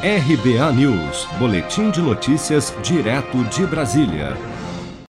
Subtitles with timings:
[0.00, 4.36] RBA News, Boletim de Notícias, direto de Brasília.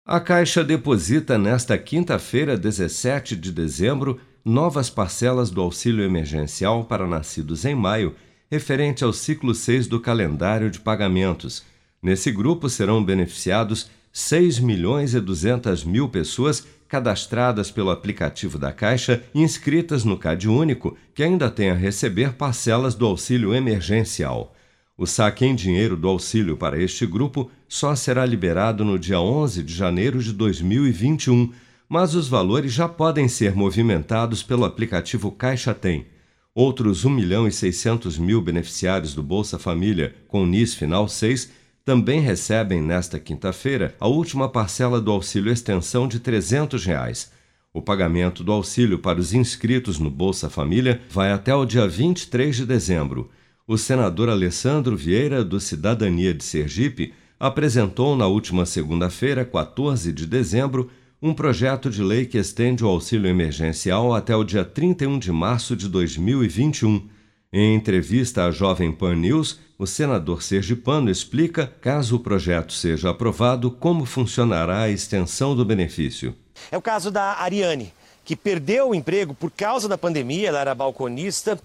[0.04, 7.64] A Caixa deposita nesta quinta-feira, 17 de dezembro, novas parcelas do auxílio emergencial para nascidos
[7.64, 8.16] em maio,
[8.50, 11.62] referente ao ciclo 6 do calendário de pagamentos.
[12.02, 19.22] Nesse grupo serão beneficiados 6 milhões e 200 mil pessoas cadastradas pelo aplicativo da Caixa
[19.32, 24.52] e inscritas no Cade Único, que ainda tem a receber parcelas do auxílio emergencial.
[24.96, 29.62] O saque em dinheiro do auxílio para este grupo só será liberado no dia 11
[29.62, 31.50] de janeiro de 2021,
[31.88, 36.06] mas os valores já podem ser movimentados pelo aplicativo Caixa Tem.
[36.54, 41.50] Outros 1 milhão e 600 mil beneficiários do Bolsa Família com NIS final 6
[41.84, 47.32] também recebem nesta quinta-feira a última parcela do auxílio extensão de 300 reais.
[47.72, 52.54] O pagamento do auxílio para os inscritos no Bolsa Família vai até o dia 23
[52.54, 53.30] de dezembro.
[53.66, 60.90] O senador Alessandro Vieira, do Cidadania de Sergipe, apresentou na última segunda-feira, 14 de dezembro,
[61.22, 65.76] um projeto de lei que estende o auxílio emergencial até o dia 31 de março
[65.76, 67.08] de 2021.
[67.52, 73.70] Em entrevista à Jovem Pan News, o senador sergipano explica, caso o projeto seja aprovado,
[73.70, 76.34] como funcionará a extensão do benefício.
[76.68, 77.92] É o caso da Ariane,
[78.24, 81.60] que perdeu o emprego por causa da pandemia, ela era balconista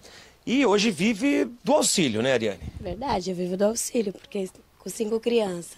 [0.47, 2.63] e hoje vive do auxílio, né, Ariane?
[2.79, 5.75] Verdade, eu vivo do auxílio, porque com cinco crianças,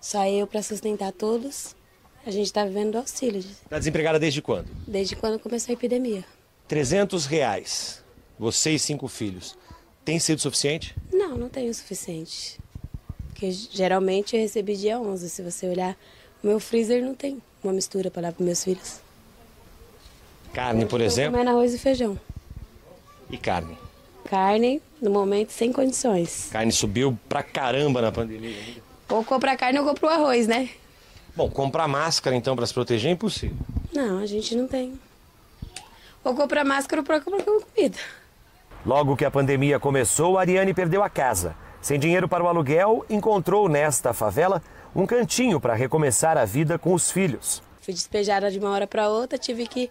[0.00, 1.76] só eu para sustentar todos,
[2.26, 3.38] a gente está vivendo do auxílio.
[3.38, 4.66] Está desempregada desde quando?
[4.84, 6.24] Desde quando começou a epidemia.
[6.66, 8.02] 300 reais
[8.36, 9.56] você e cinco filhos,
[10.04, 10.96] tem sido suficiente?
[11.12, 12.58] Não, não tem o suficiente.
[13.28, 15.30] Porque geralmente eu recebi dia 11.
[15.30, 15.96] Se você olhar,
[16.42, 18.98] o meu freezer não tem uma mistura para dar para meus filhos.
[20.52, 21.32] Carne, por exemplo?
[21.32, 22.18] Comendo arroz e feijão.
[23.30, 23.78] E carne?
[24.30, 26.50] Carne, no momento, sem condições.
[26.52, 28.80] Carne subiu pra caramba na pandemia.
[29.08, 30.68] Ou comprar carne ou comprar o arroz, né?
[31.34, 33.56] Bom, comprar máscara então para se proteger é impossível.
[33.92, 34.96] Não, a gente não tem.
[36.22, 37.98] Ou comprar máscara ou comprar comida.
[38.86, 41.56] Logo que a pandemia começou, Ariane perdeu a casa.
[41.82, 44.62] Sem dinheiro para o aluguel, encontrou nesta favela
[44.94, 47.60] um cantinho para recomeçar a vida com os filhos.
[47.80, 49.90] Fui despejada de uma hora para outra, tive que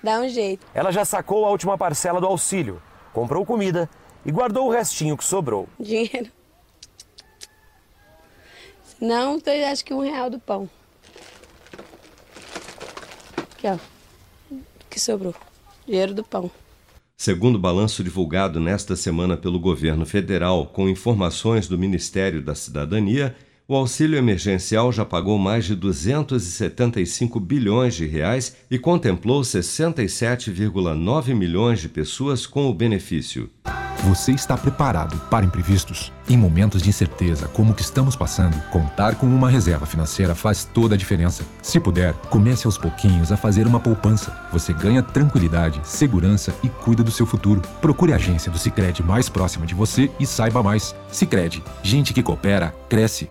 [0.00, 0.64] dar um jeito.
[0.72, 2.80] Ela já sacou a última parcela do auxílio,
[3.12, 3.88] comprou comida
[4.24, 5.68] e guardou o restinho que sobrou.
[5.78, 6.30] Dinheiro.
[9.00, 9.40] Não,
[9.70, 10.68] acho que um real do pão.
[13.36, 13.78] Aqui, ó.
[14.90, 15.34] Que sobrou.
[15.86, 16.50] Dinheiro do pão.
[17.16, 23.36] Segundo o balanço divulgado nesta semana pelo governo federal, com informações do Ministério da Cidadania,
[23.70, 31.78] o auxílio emergencial já pagou mais de 275 bilhões de reais e contemplou 67,9 milhões
[31.78, 33.48] de pessoas com o benefício.
[34.08, 36.12] Você está preparado para imprevistos?
[36.28, 40.64] Em momentos de incerteza como o que estamos passando, contar com uma reserva financeira faz
[40.64, 41.44] toda a diferença.
[41.62, 44.36] Se puder, comece aos pouquinhos a fazer uma poupança.
[44.52, 47.62] Você ganha tranquilidade, segurança e cuida do seu futuro.
[47.80, 50.92] Procure a agência do Sicredi mais próxima de você e saiba mais.
[51.12, 53.30] Sicredi, gente que coopera cresce.